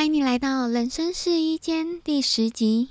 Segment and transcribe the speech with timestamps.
[0.00, 2.88] 欢迎你来到人生试衣间第十集，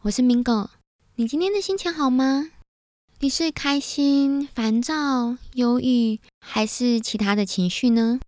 [0.00, 0.70] 我是 Mingo。
[1.16, 2.50] 你今天的心情好吗？
[3.20, 8.20] 你是开心、烦躁、忧郁，还是其他的情绪呢？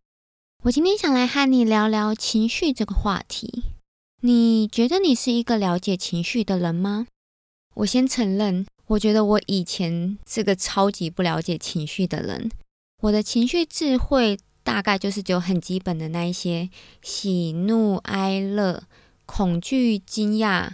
[0.64, 3.64] 我今天想来和你聊聊情绪这个话题。
[4.20, 7.06] 你觉得你是一个了解情绪的人吗？
[7.76, 12.50] 我先承认，我觉得我以前是个超级不了解情绪的人。
[13.04, 14.38] 我的情绪智慧。
[14.68, 16.68] 大概就是只有很基本的那一些
[17.00, 18.82] 喜怒哀乐、
[19.24, 20.72] 恐惧、惊讶。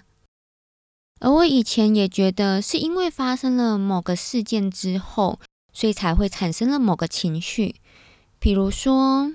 [1.20, 5.38] 而我以前也觉得是因为发生了某个事件之后，
[5.72, 7.76] 所以才会产生了某个情绪。
[8.40, 9.32] 比如说，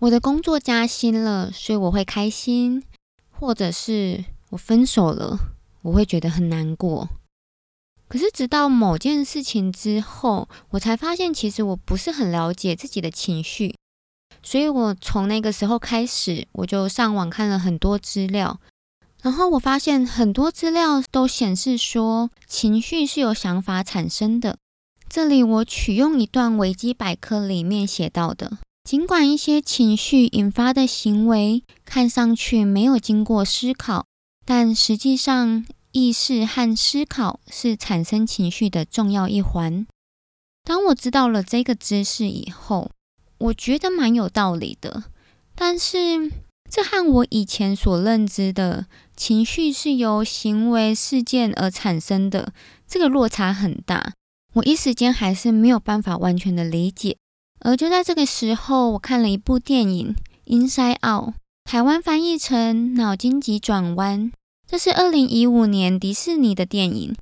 [0.00, 2.82] 我的工作加薪了，所以我会开心；
[3.30, 5.38] 或者是我分手了，
[5.82, 7.08] 我会觉得很难过。
[8.08, 13.76] 可是直到某件事情之后，我才发现，其实我不是很了解自己的情绪。
[14.42, 18.58] 所以我从那个时候开始，我就上网看了很多资料，
[19.22, 24.56] 然后我发现很多资料都显示说，情绪是由想法产生的。
[25.08, 34.06] 这里我取用一段维基百科里面写到的：尽管一些情绪引发的行为看上去没有经过思考，
[34.46, 39.86] 但实际上意识和思考是产生情绪的重要一环。
[40.62, 42.90] 当我知道了这个知识以后，
[43.40, 45.04] 我觉得蛮有道理的，
[45.54, 46.30] 但是
[46.70, 52.52] 这和我以前所认知的情绪是由行为事件而产生的，
[52.86, 54.12] 这个落差很大。
[54.54, 57.16] 我一时间还是没有办法完全的理解。
[57.60, 60.14] 而就在这个时候，我看了一部电影
[60.50, 61.30] 《Inside Out》，
[61.64, 64.30] 台湾翻译成《脑筋急转弯》，
[64.66, 67.14] 这是二零一五年迪士尼的电影。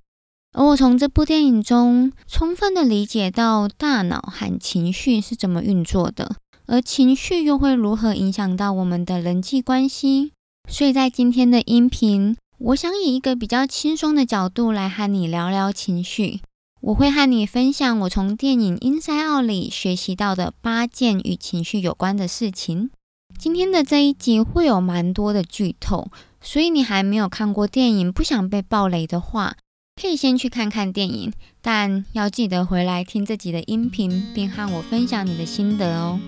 [0.52, 10.32] 而我从这部电影中充分的理解到大脑和情绪是怎么运作的，而情绪又会如何影响到我们的人际关系。
[10.68, 16.40] 所以在今天的音频，我想以一个比较轻松的角度来和你聊聊情绪。
[16.80, 22.90] 我会和你分享我从电影《Inside Out》里学习到的八件与情绪有关的事情。
[23.36, 26.08] 今天的这一集会有蛮多的剧透，
[26.40, 29.56] 所以你还没有看过电影，不想被暴雷的话。
[30.00, 36.20] 可以先去看看电影，但要记得回来听这集的音频，并和我分享你的心得哦。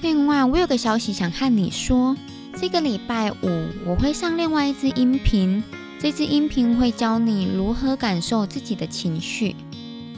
[0.00, 2.16] 另外，我有个消息想和你说，
[2.58, 5.62] 这个礼拜五我会上另外一支音频，
[5.98, 9.54] 这支音频会教你如何感受自己的情绪。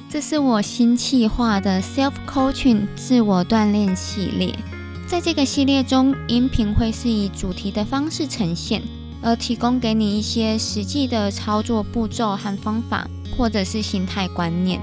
[0.09, 4.55] 这是我新企划的 Self Coaching 自我锻炼系列，
[5.09, 8.81] 在这个系列中，音频会是以主题的方式呈现。
[9.23, 14.81] 而提供给你一些实际的操作步骤和方法，或者是心态观念，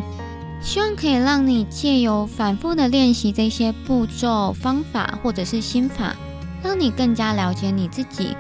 [0.62, 6.16] 希望可以让你借由反复的练习这些步骤、方法或者是心法，
[6.64, 8.36] 让你更加了解你自己，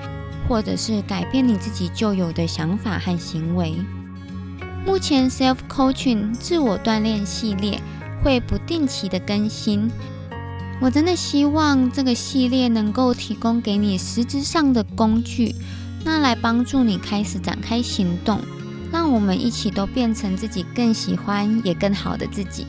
[0.48, 3.76] 或者是改变你自己旧有的想法和行为。
[4.86, 7.82] 目前 Self Coaching 自我锻炼系列
[8.24, 9.92] 会不定期的更新，
[10.82, 15.54] 我真的希望这个系列能够提供给你实质上的工具。
[16.04, 18.40] 那来帮助你开始展开行动，
[18.92, 22.66] 让我们一起都变成自己更喜欢也更好的自己。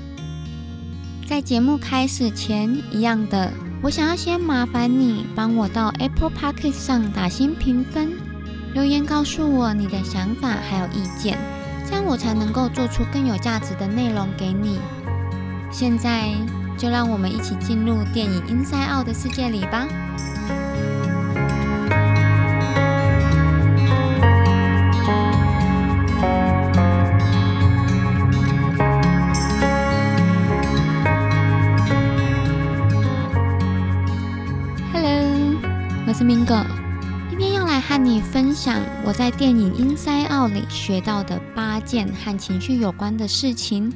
[1.26, 3.52] 在节目开始前，一样的，
[3.82, 8.12] 我想要先麻烦你帮我到 Apple Podcast 上打新评分，
[8.74, 11.38] 留言告诉我你的想法还有意见，
[11.88, 14.80] 这样我才能够做出更有价值的内容给你。
[15.70, 16.34] 现在
[16.76, 19.86] 就让我们一起进入电影《Inside Out》的世界里吧。
[36.20, 36.66] 是 Mingo，
[37.30, 43.90] 今天要来和你分享我在电影《Inside Out》里学到的八件和情绪有关的事情。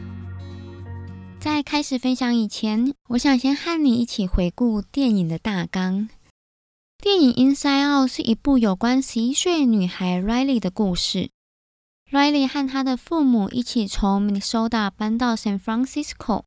[1.39, 6.09] 在开始分享以前，我想先和你一起回顾电影的大纲。
[6.97, 11.29] 电影《Inside Out》是一部有关十一岁女孩 Riley 的故事。
[12.11, 16.45] Riley 和她的父母一起从 Minnesota 搬到 San Francisco。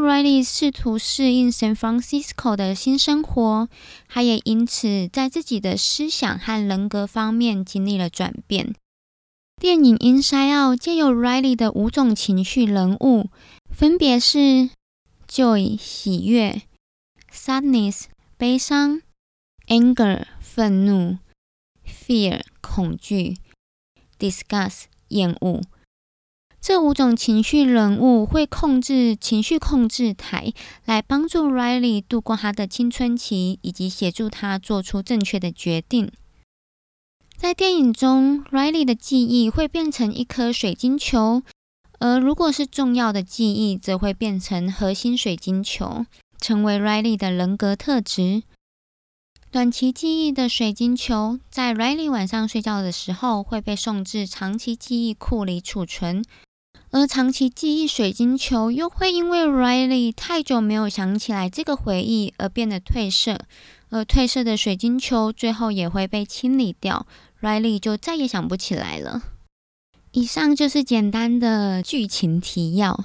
[0.00, 3.68] Riley 试图适应 San Francisco 的新生活，
[4.08, 8.74] 他也因此在自己的思想和人格方面经历了转变。
[9.60, 13.28] 电影《Inside Out》借由 Riley 的五种情绪人物，
[13.70, 14.70] 分别是
[15.28, 16.62] Joy 喜悦、
[17.30, 18.04] Sadness
[18.38, 19.02] 悲伤、
[19.66, 21.18] Anger 愤怒、
[21.84, 23.36] Fear 恐惧、
[24.18, 25.60] Disgust 厌恶。
[26.70, 30.52] 这五种情绪人物会控制情绪控制台，
[30.84, 36.12] 来帮助 Riley 度过他的青春期，以及协助他做出正确的决定。
[37.36, 41.42] 在电影中，Riley 的记忆会变成一颗水晶球，
[41.98, 46.06] 而如果是重要的记忆，则会变成核心水晶球，
[46.40, 48.44] 成为 Riley 的人格特质。
[49.50, 56.24] 短期记忆的水晶球，在 Riley 晚上睡觉的时候，会被送至长期记忆库里储存。
[56.92, 63.44] 而长期记忆水晶球又会因为 Riley 太久没有想起来这个回忆而变得褪色，
[63.90, 67.06] 而褪色的水晶球最后也会被清理掉
[67.40, 69.22] ，Riley 就再也想不起来了。
[70.10, 73.04] 以上就是简单的剧情提要。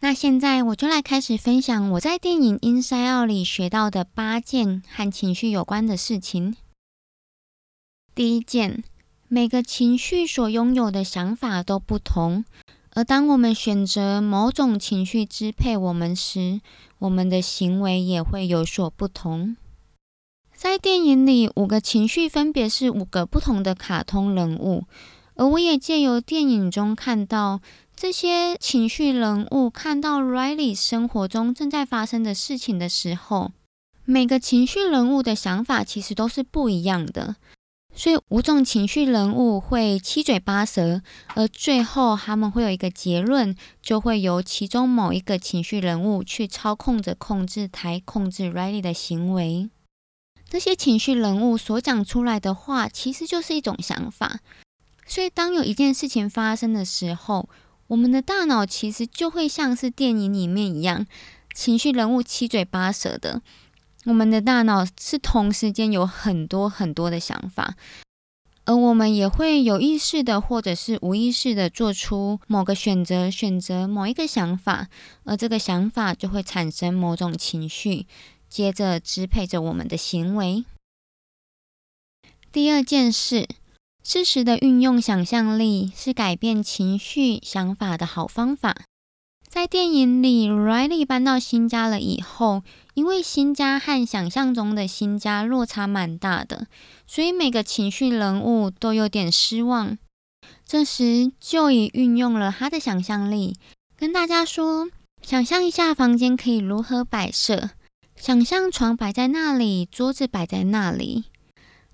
[0.00, 6.56] 那现在我就来开始分享我在电影《Inside Out》里学到的八件和情绪有关的事情。
[8.14, 8.84] 第一件，
[9.28, 12.44] 每个情绪所拥有的想法都不同。
[13.00, 16.60] 而当我们选择某种情绪支配我们时，
[16.98, 19.56] 我们的行为也会有所不同。
[20.54, 24.84] 在电影里，五个情绪分别是五个不同的卡通人物，
[25.36, 27.62] 而我也借由电影中看到
[27.96, 33.52] 这些情绪人物看到 Riley 生活中正在发生的事情的时候，
[34.04, 37.36] 每个情绪人物的想法其实都是不一样的。
[37.94, 41.02] 所以五种情绪人物会七嘴八舌，
[41.34, 49.68] 而最后他们会有一个结论，就会由其中某一个情绪人物去操控着控制台，控制 Riley 的行为。
[50.48, 54.40] 这些情绪人物所讲出来的话，其实就是一种想法。
[55.06, 57.48] 所以当有一件事情发生的时候，
[57.88, 61.06] 我们的大脑其实就会像是电影里面一样，
[61.54, 63.42] 情绪人物七嘴八舌的。
[64.06, 67.76] 我们的大脑是同时间有很多很多的想法，
[68.64, 74.88] 而我们也会有意识的或者是无意识的做出某个选择，选择某一个想法，
[75.24, 78.06] 而这个想法就会产生某种情绪，
[78.48, 80.64] 接着支配着我们的行为。
[82.50, 83.46] 第二件事，
[84.02, 88.74] 适时的运用想象力是改变情绪想法的好方法。
[89.50, 92.62] 在电影里，Riley 搬到新家了以后，
[92.94, 96.68] 因为新家和想象中的新家落差蛮大的，
[97.04, 99.98] 所以每个情绪人物都有点失望。
[100.64, 103.56] 这时，就已运用了他的想象力，
[103.96, 104.88] 跟大家说：
[105.20, 107.70] 想象一下房间可以如何摆设，
[108.14, 111.24] 想象床摆在那里，桌子摆在那里。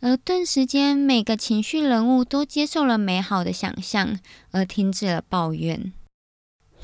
[0.01, 4.19] 而顿时间，每个情绪人物都接受了美好的想象，
[4.51, 5.95] 而停止了抱怨。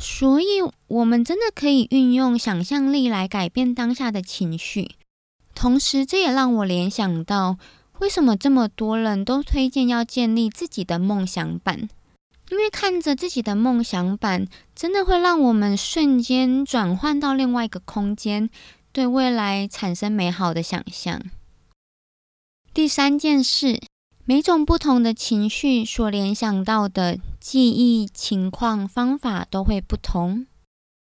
[0.05, 4.97] 所以，我们真的可以运用想象力来改变当下的情绪。
[5.55, 7.57] 同时，这也让我联想到，
[8.01, 11.89] 为什么这么多人都推荐要建立自己的梦想版？
[12.51, 18.51] 因为看着自己的梦想版，真的会让我们瞬间转换到另外一个空间，
[18.91, 21.23] 对未来产生美好的想象。
[22.75, 23.81] 第三件事。
[24.25, 30.47] 每种不同的情绪所联想到的记忆情况方法都会不同。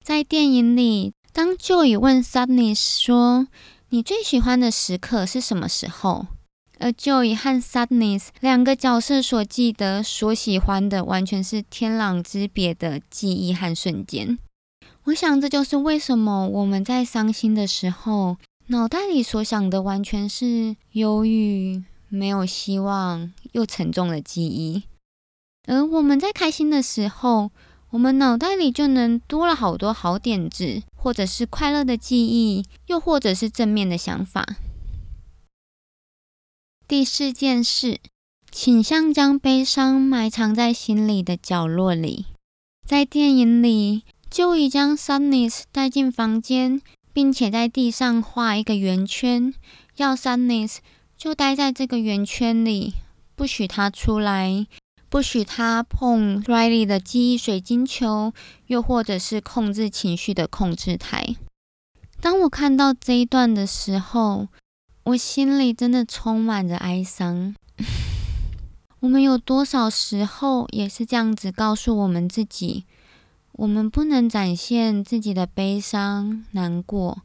[0.04, 3.48] 在电影里，当 Joy 问 Sadness 说
[3.90, 6.28] ：“你最喜欢的时刻是什么时候？”
[6.78, 14.38] 而 Joy 和 Sadness 两个角色所记得、所喜欢的，完全是天壤之别的记忆和瞬间。
[15.04, 18.36] 我想，这就是为什么我们在伤心的时候，
[18.68, 21.82] 脑袋里所想的完全是忧郁。
[22.12, 24.82] 没有希望又沉重的记忆，
[25.68, 27.52] 而我们在开心的时候，
[27.90, 34.44] 我们脑袋里就能多了好多好点子，或者是快乐的记忆，又或者是正面的想法。
[36.88, 38.00] 第四件事，
[38.50, 42.26] 倾向将悲伤埋藏在心里的角落里。
[42.84, 49.54] 在电影里，就已将 Sunnis 带进房间，并且在地上画一个圆圈，
[49.98, 50.78] 要 Sunnis。
[51.20, 52.94] 就待在这个圆圈里，
[53.36, 54.66] 不许他出来，
[55.10, 58.32] 不许他碰 Riley 的记忆水晶球，
[58.68, 61.36] 又或者是控制情绪的控制台。
[62.22, 64.48] 当我看到这一段的时候，
[65.04, 67.54] 我心里真的充满着哀伤。
[69.00, 72.86] 我们有多少时候也是这样子告诉我们自己：
[73.52, 77.20] 我们不能展现自己的悲伤、难过，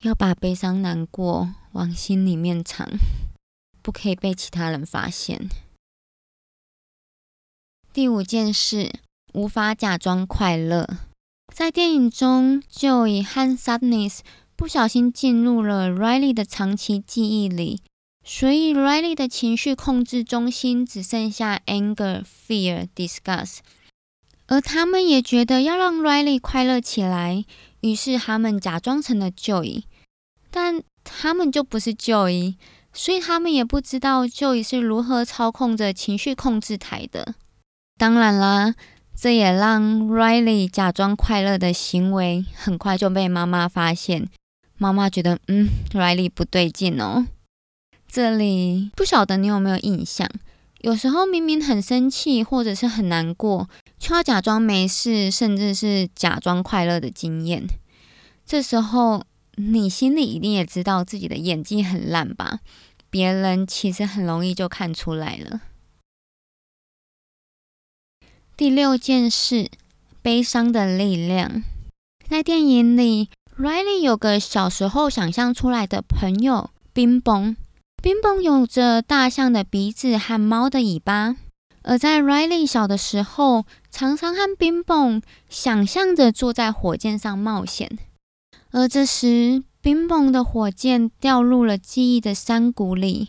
[0.00, 2.88] 要把悲伤、难过往心里面藏。
[3.84, 5.50] 不可以被其他人发现。
[7.92, 8.90] 第五件事，
[9.34, 10.88] 无法假装快乐。
[11.54, 14.20] 在电影中，Joey 和 Sadness
[14.56, 17.82] 不小心进入了 Riley 的长期记忆里，
[18.24, 23.58] 所以 Riley 的情绪控制中心只剩下 anger、fear、disgust，
[24.46, 27.44] 而他们也觉得要让 Riley 快乐起来，
[27.82, 29.84] 于是他们假装成了 Joey，
[30.50, 32.56] 但他们就不是 Joey，
[32.94, 37.34] 所以他们也不知道 Joey 是如何操控着情绪控制台的。
[37.98, 38.74] 当然啦，
[39.14, 44.28] 这也让 Riley 假装快乐的行为很快就被妈妈发现。
[44.78, 47.26] 妈妈觉得，嗯，Riley 不对劲哦。
[48.08, 50.28] 这里不晓得你有没有印象？
[50.80, 57.66] 有时候明明很生气或者是很难过，却要假装没事，甚至是假装快乐的经验。
[58.44, 59.24] 这时候
[59.56, 62.60] 你心里一定也知道自己的演技很烂吧？
[63.10, 65.60] 别人其实很容易就看出来了。
[68.56, 69.70] 第六件事，
[70.22, 71.62] 悲伤的力量。
[72.28, 77.56] 在电影里，Riley 有个小时候想象出来的朋友冰崩。
[78.02, 81.36] 冰崩有着大象的鼻子和猫的尾巴，
[81.82, 87.98] 而在 Riley 小的时候，常常和冰崩想象着坐在火箭上冒险。
[88.74, 93.28] 而这时，冰崩的火箭掉入了记忆的山谷里，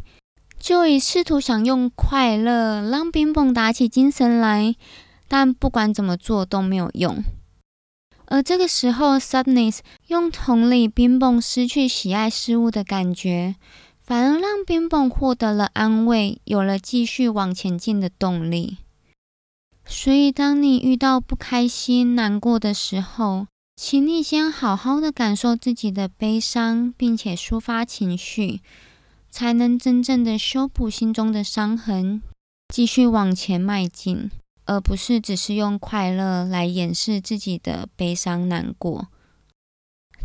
[0.58, 4.76] 就以试图想用快乐让冰崩打起精神来，
[5.28, 7.24] 但不管怎么做都没有用。
[8.26, 13.56] 而这个时候，Sadness 用同理冰崩失去喜爱事物的感觉。
[14.02, 18.78] 反而让冰棒获得了安慰，有了继续往前进的动力。
[19.86, 28.62] 所以，当你遇到不开心、难过的时候，请你先好好的感受自己的悲伤，并且抒发情绪，
[29.30, 32.22] 才能真正的修补心中的伤痕，
[32.74, 34.32] 继续往前迈进，
[34.66, 39.10] 而不是只是用快乐来掩饰自己的悲伤难过。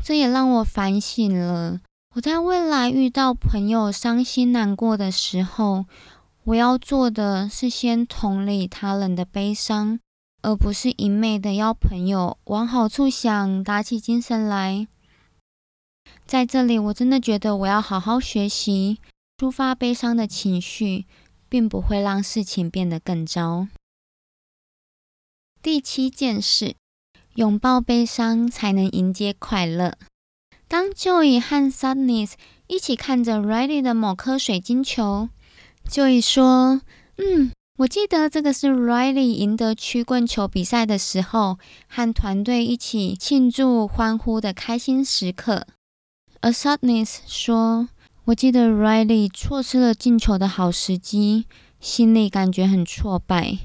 [0.03, 1.81] 这也让我反省了。
[2.15, 5.87] 我在未来遇到朋友伤心难过的时候，
[6.45, 9.99] 我要做的是先同理他人的悲伤，
[10.43, 14.87] 而不是一昧的要朋友往好处想，打起精神来。
[16.27, 18.99] 在这里，我真的觉得我要好好学习
[19.39, 21.07] 抒发悲伤的情绪，
[21.49, 23.69] 并不会让事情变得更糟。
[25.63, 26.75] 第七件事，
[27.35, 29.99] 拥抱悲伤，才能迎接快乐。
[30.67, 32.35] 当 Joy 和 Sadness
[32.67, 35.29] 一起看着 Riley 的某颗水晶球
[35.89, 36.83] ，Joy 说
[37.19, 41.59] ：“嗯，我记得这个是 Riley 赢得曲棍球比赛的时候，
[41.89, 45.67] 和团队一起庆祝欢呼的开心时刻。”
[46.43, 47.89] 而 Sadness 说
[48.27, 51.47] ：“我记得 Riley 错失了进球的好时机，
[51.81, 53.57] 心里感觉很挫败。”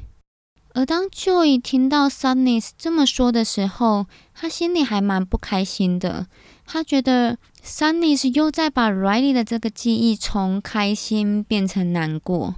[0.74, 6.27] 而当 Joey 听到 Sadness 这么说的时候，他心里还蛮不开心的。
[6.65, 12.55] 他觉得 Sunny 是又在把 Riley 的这个记忆从开心变成难过，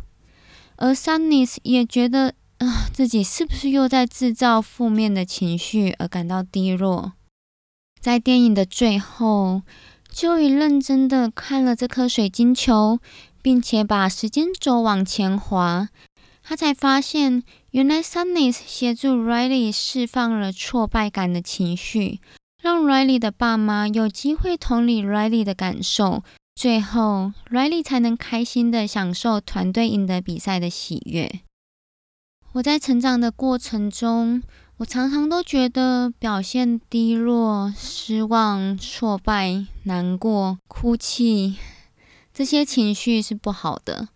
[0.77, 7.13] 而 Sunny 也觉得啊，自己是不是又在制造负面的情绪而感到低落。
[7.99, 9.63] 在电影的最后
[10.13, 12.99] ，Joey 认真的看了这颗水晶球，
[13.41, 15.89] 并且把时间轴往前滑，
[16.41, 22.19] 他才发现，原来 Sunny 协助 Riley 释放了挫败感的情绪。
[22.59, 26.23] 让 Riley 的爸妈有机会同理 Riley 的感受，
[26.57, 31.41] 最后 Riley 才能开心的享受团队赢得比赛的喜悦。
[32.53, 34.41] 我在成长的过程中，
[34.77, 41.57] 我常常都觉得表现低落、失望、挫败、难过、哭泣
[42.33, 44.07] 这些情绪是不好的。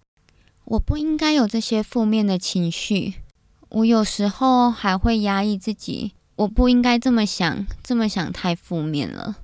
[0.65, 3.17] 我不应该有这些负面的情绪。
[3.69, 6.13] 我有时候还会压抑自己。
[6.37, 9.35] 我不应该这么想，这么想太负面了。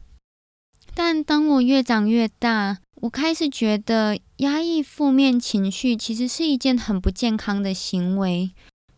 [0.95, 8.51] 但当我越长越大，我开始觉得压抑负面情绪其实是一件很不健康的行为。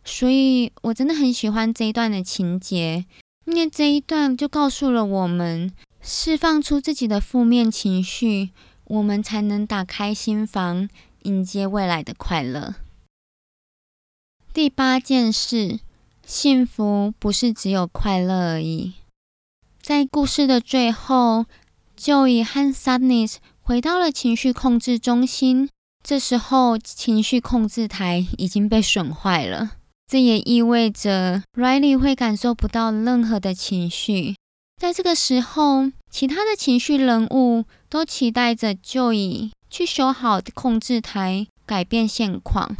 [0.04, 3.04] 所以我真的很喜欢这一段的情节，
[3.44, 8.50] 因为这一段就告诉了我们，释放出自己的负面情绪，
[8.84, 10.88] 我们才能打开心房，
[11.22, 12.76] 迎接未来的快乐。
[14.52, 15.80] 第八件事。
[16.26, 18.92] 幸福不是只有快乐而已。
[19.82, 21.46] 在故事的最后
[21.98, 23.38] ，Joey 和 Sadness
[23.70, 25.70] 回到了情绪控制中心。
[26.02, 29.76] 这时候，情绪控制台已经被损坏了。
[30.08, 34.34] 这也意味着 Riley 会感受不到任何的情绪。
[34.76, 42.74] 在这个时候，其他的情绪人物都期待着 Joey 去修好控制台，改变现况。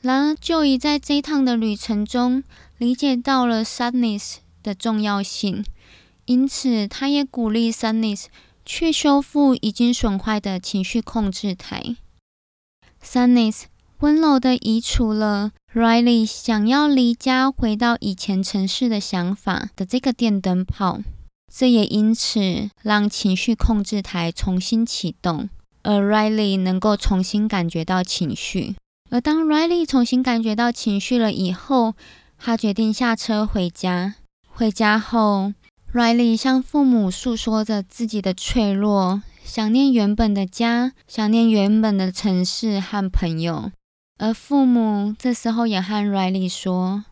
[0.00, 2.42] 然而，就已在这一趟的旅程中
[2.78, 5.62] 理解到了 Sadness 的重要性，
[6.24, 8.24] 因此他也鼓励 Sadness
[8.70, 11.96] 去修复已经损坏的情绪控制台。
[13.02, 13.62] Sadness，
[14.00, 21.00] 温柔的移除了 Riley 想要离家回到以前城市的想法的这个电灯泡。
[21.50, 25.48] 这也因此让情绪控制台重新启动，
[25.82, 28.76] 而 Riley 能够重新感觉到情绪。
[29.08, 31.94] 而当 Riley 重新感觉到情绪了以后，
[32.36, 34.16] 他决定下车回家。
[34.46, 35.54] 回家后
[35.92, 43.72] ，Riley 向父母诉说着自己的脆弱，想念原本的家，想念原本的城市和朋友。
[44.18, 47.04] 而父母这时候也和 Riley 说：“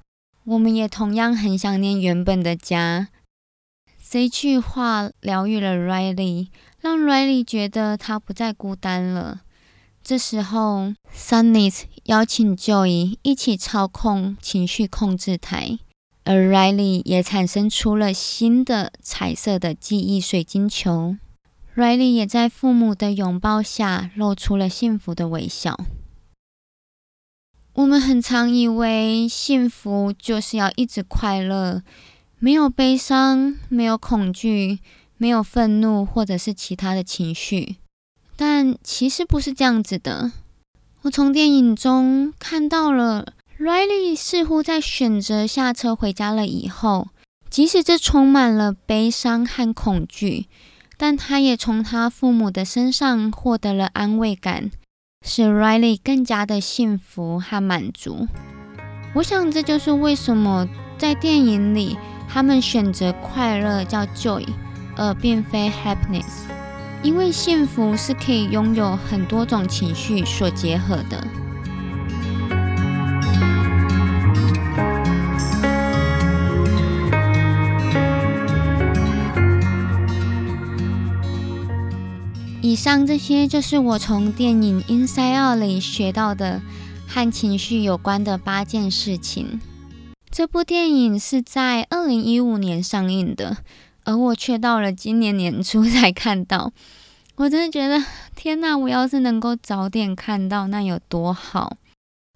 [0.45, 3.09] 我们也同样很想念原本的家。”
[4.09, 6.49] 这句话疗愈了 Riley，
[6.81, 9.43] 让 Riley 觉得他不再孤单了。
[10.03, 11.73] 这时候，Sunny
[12.05, 15.81] 邀请 Joy 一起操控情绪控制台，
[16.27, 21.17] 而 Riley 也产生出了新的彩色的记忆水晶球。
[21.77, 25.79] Riley 也在父母的拥抱下露出了幸福的微笑。
[27.75, 31.83] 我们很常以为幸福就是要一直快乐。
[32.39, 34.81] 没有悲伤，没有恐惧，
[35.17, 37.77] 没有愤怒，或者是其他的情绪，
[38.35, 40.33] 但其实不是这样子的。
[41.03, 47.09] 我从电影中看到了，Riley 似乎在选择下车回家了以后，
[47.51, 50.47] 即使这充满了悲伤和恐惧，
[50.97, 54.71] 但他也从他父母的身上获得了安慰感，
[55.25, 58.27] 使 Riley 更加的幸福和满足。
[59.15, 61.97] 我想这就是为什么在电影里。
[62.29, 64.45] 他们选择快乐叫 joy，
[64.97, 66.43] 而并非 happiness，
[67.01, 71.25] 因为幸福是可以拥有很多种情绪所结合的。
[82.77, 86.61] 以上这些就是我从电影《Inside Out》里学到的
[87.09, 89.59] 和情绪有关的八件事情。
[90.31, 93.57] 这部电影是在二零一五年上映的，
[94.05, 96.71] 而我却到了今年年初才看到。
[97.37, 98.05] 我真的觉得，
[98.35, 98.77] 天哪！
[98.77, 101.79] 我要是能够早点看到，那有多好！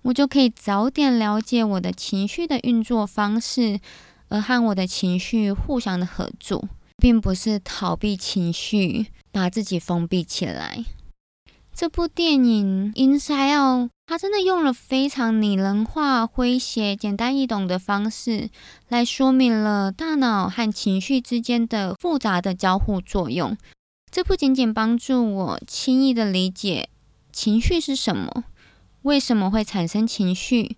[0.04, 3.78] 我就可以早点了解我的情绪的运作方式，
[4.30, 10.84] 而和我的情绪互相的合作，并不是逃避情绪，把自己封闭起来。
[11.72, 18.50] 这部电影《Inside Out》，它真的用了非常拟人化、诙谐、简单易懂的方式，
[18.88, 23.56] 来说明了大脑和情绪之间的复杂的交互作用。
[24.10, 26.88] 这不仅仅帮助我轻易的理解
[27.32, 28.44] 情绪是什么，
[29.02, 30.76] 为什么会产生情绪，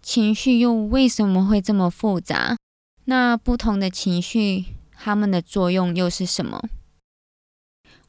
[0.00, 2.56] 情绪又为什么会这么复杂？
[3.06, 6.62] 那不同的情绪，它们的作用又是什么？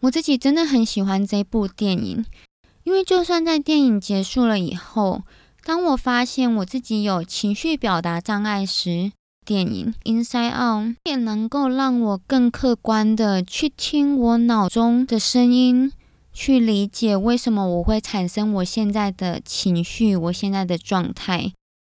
[0.01, 2.25] 我自己真的很喜欢这部电影，
[2.83, 5.23] 因为就算在电影结束了以后，
[5.65, 9.11] 当我发现我自己有情绪表达障碍时，
[9.45, 15.91] 电影《Inside Out》也能够让我更客观的去听我脑中的声音，
[16.31, 21.51] 去理解为什么我会产生我现在的情绪、我现在的状态，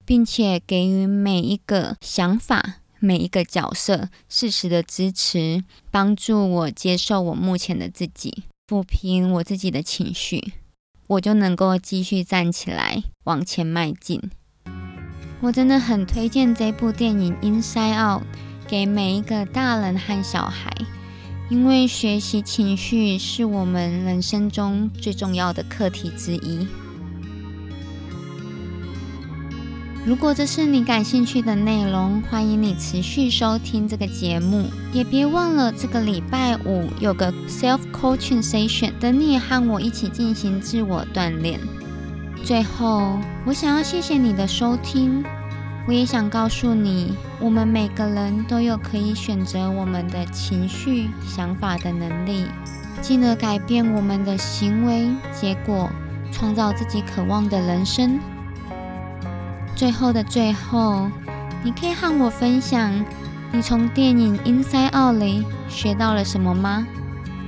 [0.04, 2.81] 并且给予每一个想法。
[3.04, 10.52] 每一个角色适时的支持，帮助我接受我目前的自己，抚平我自己的情绪，
[11.08, 14.22] 我就能够继续站起来往前迈进。
[15.40, 18.22] 我真的很推荐这部电影《Inside Out》
[18.68, 20.72] 给每一个大人和小孩，
[21.50, 26.68] 因为学习情绪是我们人生中最重要的课题之一。
[30.04, 41.60] 如果这是你感兴趣的内容，欢迎你持续收听这个节目，也别忘了这个礼拜五有个 self coaching session，等你和我一起进行自我锻炼。
[42.42, 45.22] 最后，我想要谢谢你的收听，
[45.86, 52.46] 我也想告诉你，我们每个人都有可以选择我们的情绪、想法的能力，
[53.00, 55.88] 进而改变我们的行为结果，
[56.32, 58.18] 创造自己渴望的人生。
[59.74, 61.10] 最后的最后，
[61.64, 62.92] 你可以和我分享
[63.52, 66.86] 你从电影《Inside Out》里学到了什么吗？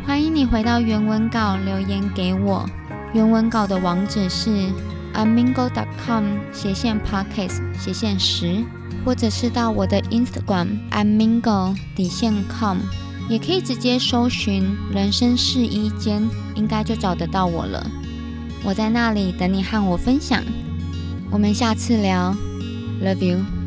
[0.06, 2.68] 欢迎你回到原文稿留言给我。
[3.12, 4.68] 原文稿的网址是
[5.14, 8.64] amingo.com 斜线 pockets 斜线十，
[9.04, 12.78] 或者是到我的 Instagram amingo 底线 com，
[13.28, 17.87] 也可以直接搜寻“人生试衣间”，应该就找得到我了。
[18.64, 20.42] 我在那里等你和我分享。
[21.35, 22.33] 我们下次聊
[23.03, 23.63] ，Love you。